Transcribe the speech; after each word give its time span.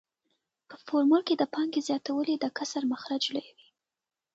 په 0.69 0.75
فورمول 0.85 1.21
کې 1.27 1.35
د 1.37 1.43
پانګې 1.53 1.81
زیاتوالی 1.87 2.35
د 2.39 2.45
کسر 2.57 2.83
مخرج 2.93 3.23
لویوي 3.33 3.67